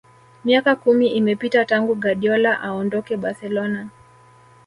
[0.43, 3.89] Miaka kumi imepita tangu Guardiola aondoke Barcelona